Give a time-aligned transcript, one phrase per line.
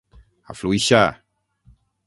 [0.53, 1.03] Afluixa!